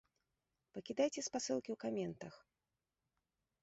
Пакідайце 0.77 1.21
спасылкі 1.29 1.65
ў 1.71 1.77
каментах! 1.87 2.33